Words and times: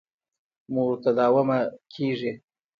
متداومه 0.73 1.59
کېږي. 1.93 2.31